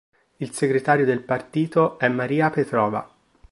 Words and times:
Il 0.37 0.51
segretario 0.51 1.05
del 1.05 1.21
partito 1.21 1.99
è 1.99 2.07
Maria 2.09 2.49
Petrova. 2.49 3.07